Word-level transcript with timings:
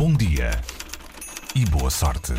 Bom 0.00 0.14
dia 0.14 0.50
e 1.54 1.62
boa 1.66 1.90
sorte. 1.90 2.32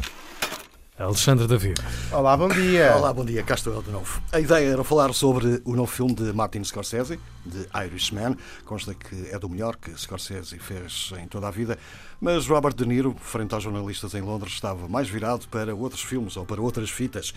Alexandre 0.98 1.46
David. 1.46 1.80
Olá, 2.12 2.36
bom 2.36 2.48
dia. 2.48 2.96
Olá, 2.96 3.14
bom 3.14 3.24
dia, 3.24 3.44
cá 3.44 3.54
estou 3.54 3.72
eu 3.72 3.84
de 3.84 3.92
novo. 3.92 4.20
A 4.32 4.40
ideia 4.40 4.74
era 4.74 4.84
falar 4.84 5.14
sobre 5.14 5.62
o 5.64 5.76
novo 5.76 5.92
filme 5.92 6.16
de 6.16 6.34
Martin 6.34 6.64
Scorsese, 6.64 7.20
de 7.46 7.68
Irishman. 7.86 8.36
Consta 8.66 8.96
que 8.96 9.30
é 9.30 9.38
do 9.38 9.48
melhor 9.48 9.76
que 9.76 9.92
Scorsese 9.96 10.58
fez 10.58 11.12
em 11.22 11.28
toda 11.28 11.50
a 11.50 11.52
vida, 11.52 11.78
mas 12.20 12.48
Robert 12.48 12.74
De 12.74 12.84
Niro, 12.84 13.16
frente 13.20 13.54
aos 13.54 13.64
jornalistas 13.64 14.16
em 14.16 14.22
Londres, 14.22 14.54
estava 14.54 14.88
mais 14.88 15.08
virado 15.08 15.48
para 15.48 15.76
outros 15.76 16.02
filmes 16.02 16.38
ou 16.38 16.46
para 16.48 16.60
outras 16.60 16.90
fitas. 16.90 17.32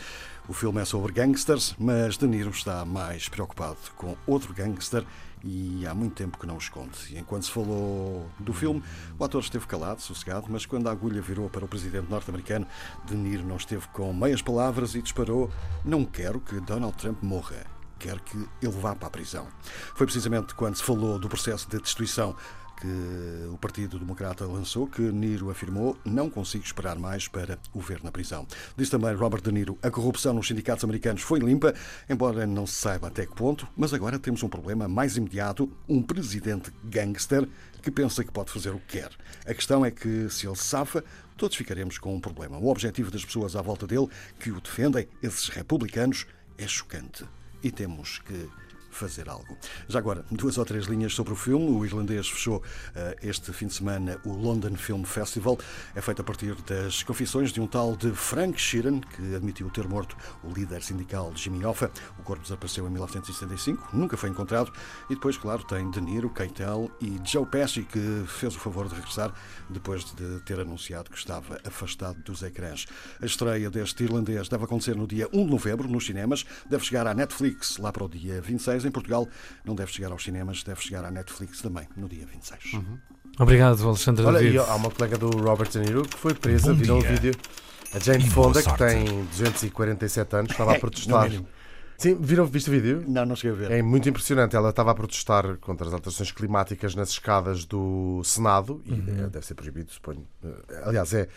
O 0.47 0.53
filme 0.53 0.79
é 0.79 0.85
sobre 0.85 1.11
gangsters, 1.11 1.75
mas 1.79 2.19
De 2.19 2.27
Niro 2.27 2.51
está 2.51 2.85
mais 2.85 3.31
preocupado 3.31 3.79
com 3.97 4.15
outro 4.27 4.53
gangster 4.53 5.03
e 5.43 5.87
há 5.87 5.95
muito 5.95 6.17
tempo 6.17 6.39
que 6.39 6.47
não 6.47 6.57
o 6.57 6.59
esconde. 6.59 7.17
Enquanto 7.17 7.47
se 7.47 7.51
falou 7.51 8.29
do 8.39 8.53
filme, 8.53 8.83
o 9.19 9.25
ator 9.25 9.41
esteve 9.41 9.67
calado, 9.67 10.03
sossegado, 10.03 10.47
mas 10.51 10.67
quando 10.67 10.87
a 10.87 10.93
agulha 10.93 11.23
virou 11.23 11.49
para 11.49 11.65
o 11.65 11.69
presidente 11.69 12.11
norte-americano, 12.11 12.67
De 13.07 13.17
Niro 13.17 13.43
não 13.47 13.57
esteve 13.57 13.89
com 13.89 14.13
meias 14.13 14.43
palavras 14.43 14.95
e 14.95 15.01
disparou: 15.01 15.51
Não 15.83 16.05
quero 16.05 16.39
que 16.39 16.61
Donald 16.61 16.95
Trump 16.99 17.23
morra. 17.23 17.65
Quero 17.99 18.21
que 18.21 18.37
ele 18.61 18.73
vá 18.73 18.95
para 18.95 19.09
a 19.09 19.11
prisão. 19.11 19.47
Foi 19.95 20.07
precisamente 20.07 20.55
quando 20.55 20.77
se 20.77 20.83
falou 20.83 21.19
do 21.19 21.27
processo 21.27 21.67
de 21.71 21.79
destituição 21.79 22.37
que 22.81 23.49
o 23.53 23.59
Partido 23.59 23.99
Democrata 23.99 24.47
lançou, 24.47 24.87
que 24.87 25.01
Niro 25.01 25.51
afirmou 25.51 25.97
não 26.05 26.29
consigo 26.29 26.65
esperar 26.65 26.99
mais 26.99 27.29
para 27.29 27.59
o 27.73 27.81
ver 27.81 28.03
na 28.03 28.11
prisão. 28.11 28.47
Diz 28.77 28.91
também 28.91 29.15
Robert 29.15 29.43
De 29.43 29.53
Niro, 29.53 29.79
a 29.83 29.91
corrupção 29.91 30.35
nos 30.35 30.47
sindicatos 30.47 30.85
americanos 30.85 31.23
foi 31.23 31.39
limpa, 31.39 31.75
embora 32.09 32.47
não 32.47 32.67
se 32.67 32.75
saiba 32.75 33.09
até 33.09 33.27
que 33.27 33.35
ponto, 33.35 33.67
mas 33.77 33.95
agora 33.95 34.19
temos 34.19 34.43
um 34.43 34.49
problema 34.49 34.89
mais 34.89 35.17
imediato, 35.17 35.71
um 35.89 36.03
presidente 36.03 36.73
gangster 36.85 37.49
que 37.83 37.91
pensa 37.91 38.25
que 38.25 38.33
pode 38.33 38.51
fazer 38.51 38.71
o 38.71 38.79
que 38.81 38.99
quer. 38.99 39.11
A 39.47 39.53
questão 39.53 39.85
é 39.85 39.91
que, 39.91 40.29
se 40.31 40.47
ele 40.47 40.57
safa, 40.57 41.05
todos 41.37 41.57
ficaremos 41.57 41.99
com 41.99 42.15
um 42.15 42.21
problema. 42.21 42.59
O 42.59 42.69
objetivo 42.69 43.11
das 43.11 43.25
pessoas 43.25 43.55
à 43.57 43.63
volta 43.63 43.87
dele, 43.87 44.09
que 44.41 44.51
o 44.51 44.61
defendem, 44.61 45.07
esses 45.23 45.49
republicanos, 45.49 46.27
é 46.57 46.67
chocante. 46.67 47.25
E 47.63 47.71
temos 47.71 48.19
que 48.19 48.49
fazer 48.95 49.29
algo. 49.29 49.57
Já 49.89 49.99
agora, 49.99 50.25
duas 50.31 50.57
ou 50.57 50.65
três 50.65 50.87
linhas 50.87 51.15
sobre 51.15 51.33
o 51.33 51.37
filme. 51.37 51.67
O 51.67 51.85
irlandês 51.85 52.29
fechou 52.29 52.59
uh, 52.59 52.63
este 53.23 53.53
fim 53.53 53.67
de 53.67 53.75
semana 53.75 54.19
o 54.25 54.33
London 54.33 54.75
Film 54.77 55.03
Festival. 55.05 55.59
É 55.95 56.01
feito 56.01 56.21
a 56.21 56.25
partir 56.25 56.55
das 56.63 57.03
confissões 57.03 57.53
de 57.53 57.61
um 57.61 57.67
tal 57.67 57.97
de 57.97 58.13
Frank 58.13 58.61
Sheeran, 58.61 59.01
que 59.01 59.35
admitiu 59.35 59.69
ter 59.71 59.89
morto 59.89 60.17
o 60.43 60.49
líder 60.49 60.83
sindical 60.83 61.33
Jimmy 61.35 61.65
Hoffa. 61.65 61.91
O 62.19 62.23
corpo 62.23 62.43
desapareceu 62.43 62.87
em 62.87 62.91
1975, 62.91 63.91
nunca 63.93 64.17
foi 64.17 64.31
encontrado. 64.31 64.73
E 65.11 65.15
depois, 65.15 65.37
claro, 65.37 65.65
tem 65.65 65.91
De 65.91 66.01
Niro, 66.01 66.31
Keitel 66.31 66.91
e 67.01 67.21
Joe 67.25 67.47
Pesci, 67.47 67.83
que 67.83 68.25
fez 68.27 68.55
o 68.55 68.59
favor 68.59 68.89
de 68.89 68.95
regressar 68.95 69.33
depois 69.69 70.05
de 70.05 70.41
ter 70.41 70.61
anunciado 70.61 71.11
que 71.11 71.19
estava 71.19 71.59
afastado 71.65 72.23
dos 72.23 72.43
ecrãs. 72.43 72.87
A 73.21 73.27
estreia 73.27 73.71
deste 73.71 74.05
irlandês 74.05 74.49
deve 74.49 74.65
acontecer 74.65 74.97
no 74.97 75.07
dia 75.07 75.29
1 75.33 75.45
de 75.45 75.51
novembro 75.51 75.89
nos 75.89 76.07
cinemas. 76.07 76.45
Deve 76.69 76.85
chegar 76.85 77.07
à 77.07 77.15
Netflix 77.15 77.79
lá 77.79 77.93
para 77.93 78.05
o 78.05 78.09
dia 78.09 78.41
26 78.41 78.84
em 78.85 78.91
Portugal 78.91 79.29
não 79.65 79.75
deve 79.75 79.93
chegar 79.93 80.13
aos 80.13 80.23
cinemas, 80.23 80.63
deve 80.63 80.81
chegar 80.81 81.05
à 81.05 81.11
Netflix 81.11 81.61
também, 81.61 81.87
no 81.97 82.09
dia 82.09 82.27
26. 82.27 82.75
Uhum. 82.75 82.99
Obrigado, 83.39 83.87
Alexandre 83.87 84.25
Olha, 84.25 84.39
David. 84.39 84.57
e 84.57 84.59
há 84.59 84.75
uma 84.75 84.91
colega 84.91 85.19
do 85.19 85.31
Robert 85.31 85.69
De 85.69 85.79
Niro 85.79 86.03
que 86.03 86.17
foi 86.17 86.35
presa, 86.35 86.73
Bom 86.73 86.79
viram 86.79 86.99
o 86.99 87.03
vídeo. 87.03 87.35
A 87.93 87.99
Jane 87.99 88.29
Fonda, 88.29 88.63
que 88.63 88.77
tem 88.77 89.25
247 89.27 90.37
anos, 90.37 90.51
estava 90.51 90.75
a 90.75 90.79
protestar. 90.81 91.31
Sim, 91.97 92.17
viram, 92.21 92.45
viste 92.47 92.69
o 92.69 92.73
vídeo? 92.73 93.05
Não, 93.07 93.25
não 93.25 93.37
cheguei 93.37 93.53
a 93.53 93.69
ver. 93.69 93.71
É 93.79 93.83
muito 93.83 94.09
impressionante. 94.09 94.57
Ela 94.57 94.71
estava 94.71 94.91
a 94.91 94.95
protestar 94.95 95.57
contra 95.59 95.87
as 95.87 95.93
alterações 95.93 96.33
climáticas 96.33 96.95
nas 96.95 97.11
escadas 97.11 97.65
do 97.65 98.23
Senado, 98.25 98.83
e 98.85 98.93
uhum. 98.93 99.29
deve 99.29 99.47
ser 99.47 99.55
proibido, 99.55 99.91
suponho. 99.93 100.27
Aliás, 100.83 101.13
é. 101.15 101.29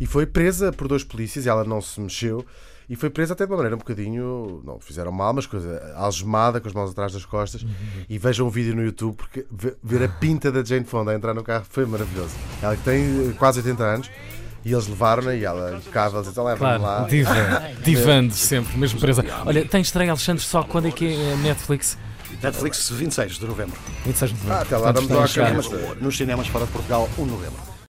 E 0.00 0.06
foi 0.06 0.26
presa 0.26 0.72
por 0.72 0.88
dois 0.88 1.04
polícias 1.04 1.46
e 1.46 1.48
ela 1.48 1.64
não 1.64 1.80
se 1.80 2.00
mexeu. 2.00 2.44
E 2.88 2.94
foi 2.94 3.10
presa 3.10 3.32
até 3.32 3.44
de 3.44 3.50
uma 3.50 3.56
maneira 3.56 3.74
um 3.74 3.78
bocadinho. 3.78 4.62
Não 4.64 4.78
fizeram 4.78 5.10
mal, 5.10 5.32
mas 5.34 5.46
coisa 5.46 5.92
algemada, 5.96 6.60
com 6.60 6.68
as 6.68 6.74
mãos 6.74 6.90
atrás 6.90 7.12
das 7.12 7.24
costas. 7.24 7.62
Uhum. 7.62 7.70
E 8.08 8.18
vejam 8.18 8.46
um 8.46 8.50
vídeo 8.50 8.76
no 8.76 8.84
YouTube, 8.84 9.16
porque 9.16 9.44
ver 9.82 10.02
a 10.02 10.08
pinta 10.08 10.52
da 10.52 10.62
Jane 10.62 10.84
Fonda 10.84 11.10
a 11.10 11.14
entrar 11.14 11.34
no 11.34 11.42
carro 11.42 11.66
foi 11.68 11.84
maravilhoso. 11.84 12.34
Ela 12.62 12.76
que 12.76 12.84
tem 12.84 13.32
quase 13.32 13.58
80 13.58 13.82
anos. 13.82 14.10
E 14.66 14.72
eles 14.72 14.88
levaram-na 14.88 15.32
e 15.32 15.44
ela 15.44 15.76
impecável, 15.76 16.20
então 16.22 16.42
leva 16.42 16.58
claro, 16.58 16.82
lá. 16.82 17.06
Diva, 17.08 17.32
divando 17.84 18.34
sempre, 18.34 18.76
mesmo 18.76 18.98
presa. 18.98 19.24
Olha, 19.44 19.64
tem 19.64 19.80
estreia, 19.80 20.10
Alexandre, 20.10 20.42
só 20.42 20.64
quando 20.64 20.88
é 20.88 20.90
que 20.90 21.06
é 21.06 21.36
Netflix? 21.36 21.96
Netflix 22.42 22.90
26 22.90 23.38
de 23.38 23.46
novembro. 23.46 23.78
26 24.04 24.32
de 24.32 24.36
novembro. 24.38 24.58
Ah, 24.58 24.62
até 24.62 24.76
lá 24.76 24.90
vamos 24.90 25.08
lá 25.08 25.22
nos 26.00 26.16
cinemas 26.16 26.48
fora 26.48 26.66
de 26.66 26.72
Portugal, 26.72 27.08
1 27.16 27.24
de 27.24 27.30
novembro. 27.30 27.75